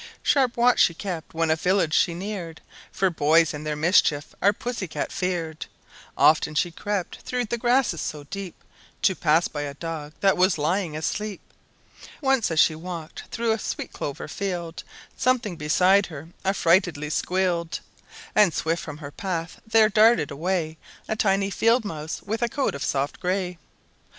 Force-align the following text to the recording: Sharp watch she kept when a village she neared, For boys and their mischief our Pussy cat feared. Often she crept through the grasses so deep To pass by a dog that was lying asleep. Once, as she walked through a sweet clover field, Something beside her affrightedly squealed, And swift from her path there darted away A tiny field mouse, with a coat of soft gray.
Sharp 0.23 0.57
watch 0.57 0.79
she 0.79 0.95
kept 0.95 1.35
when 1.35 1.51
a 1.51 1.55
village 1.55 1.93
she 1.93 2.15
neared, 2.15 2.59
For 2.91 3.11
boys 3.11 3.53
and 3.53 3.67
their 3.67 3.75
mischief 3.75 4.33
our 4.41 4.51
Pussy 4.51 4.87
cat 4.87 5.11
feared. 5.11 5.67
Often 6.17 6.55
she 6.55 6.71
crept 6.71 7.19
through 7.21 7.45
the 7.45 7.57
grasses 7.59 8.01
so 8.01 8.23
deep 8.23 8.63
To 9.03 9.13
pass 9.13 9.47
by 9.47 9.61
a 9.61 9.75
dog 9.75 10.13
that 10.21 10.35
was 10.37 10.57
lying 10.57 10.97
asleep. 10.97 11.39
Once, 12.19 12.49
as 12.49 12.59
she 12.59 12.73
walked 12.73 13.25
through 13.29 13.51
a 13.51 13.59
sweet 13.59 13.93
clover 13.93 14.27
field, 14.27 14.83
Something 15.15 15.55
beside 15.55 16.07
her 16.07 16.29
affrightedly 16.43 17.11
squealed, 17.11 17.79
And 18.33 18.55
swift 18.55 18.81
from 18.81 18.97
her 18.97 19.11
path 19.11 19.59
there 19.67 19.87
darted 19.87 20.31
away 20.31 20.79
A 21.07 21.15
tiny 21.15 21.51
field 21.51 21.85
mouse, 21.85 22.23
with 22.23 22.41
a 22.41 22.49
coat 22.49 22.73
of 22.73 22.83
soft 22.83 23.19
gray. 23.19 23.59